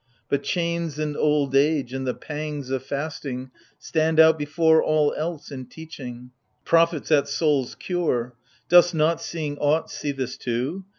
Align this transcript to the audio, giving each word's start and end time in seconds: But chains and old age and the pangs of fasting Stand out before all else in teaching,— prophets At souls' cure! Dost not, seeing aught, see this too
But 0.29 0.41
chains 0.41 0.97
and 0.97 1.15
old 1.15 1.55
age 1.55 1.93
and 1.93 2.07
the 2.07 2.15
pangs 2.15 2.71
of 2.71 2.81
fasting 2.81 3.51
Stand 3.77 4.19
out 4.19 4.35
before 4.35 4.81
all 4.81 5.13
else 5.15 5.51
in 5.51 5.67
teaching,— 5.67 6.31
prophets 6.65 7.11
At 7.11 7.27
souls' 7.27 7.75
cure! 7.75 8.33
Dost 8.67 8.95
not, 8.95 9.21
seeing 9.21 9.59
aught, 9.59 9.91
see 9.91 10.11
this 10.11 10.37
too 10.37 10.85